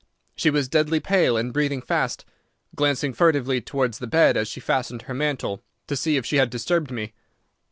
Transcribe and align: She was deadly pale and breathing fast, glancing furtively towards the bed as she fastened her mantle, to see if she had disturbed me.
She 0.35 0.49
was 0.49 0.67
deadly 0.67 0.99
pale 0.99 1.37
and 1.37 1.53
breathing 1.53 1.79
fast, 1.83 2.25
glancing 2.73 3.13
furtively 3.13 3.61
towards 3.61 3.99
the 3.99 4.07
bed 4.07 4.35
as 4.35 4.47
she 4.47 4.59
fastened 4.59 5.03
her 5.03 5.13
mantle, 5.13 5.61
to 5.85 5.95
see 5.95 6.17
if 6.17 6.25
she 6.25 6.37
had 6.37 6.49
disturbed 6.49 6.89
me. 6.89 7.13